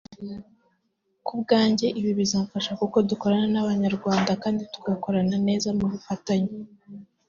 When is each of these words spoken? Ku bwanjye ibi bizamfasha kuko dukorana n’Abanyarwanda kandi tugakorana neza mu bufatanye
Ku 1.25 1.33
bwanjye 1.41 1.87
ibi 1.99 2.11
bizamfasha 2.19 2.71
kuko 2.79 2.97
dukorana 3.09 3.47
n’Abanyarwanda 3.53 4.31
kandi 4.43 4.61
tugakorana 4.73 5.35
neza 5.47 5.67
mu 5.77 5.85
bufatanye 5.91 6.51